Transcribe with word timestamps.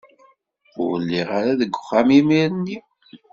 Ur 0.83 0.91
lliɣ 1.01 1.29
ara 1.39 1.59
deg 1.61 1.71
uxxam 1.77 2.09
imir-nni. 2.19 2.77